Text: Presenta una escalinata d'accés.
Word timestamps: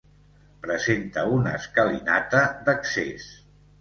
Presenta 0.63 1.25
una 1.33 1.53
escalinata 1.59 2.43
d'accés. 2.71 3.29